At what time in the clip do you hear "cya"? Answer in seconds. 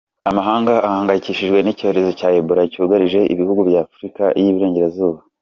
2.19-2.29